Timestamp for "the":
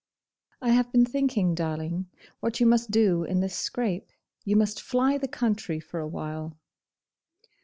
5.19-5.27